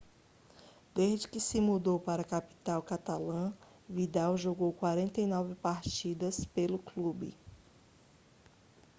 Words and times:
desde 0.95 1.27
que 1.27 1.39
se 1.39 1.61
mudou 1.61 1.99
para 1.99 2.23
a 2.23 2.25
capital 2.25 2.81
catalã 2.81 3.53
vidal 3.87 4.35
jogou 4.35 4.73
49 4.73 5.53
partidas 5.53 6.43
pelo 6.43 6.79
clube 6.79 7.37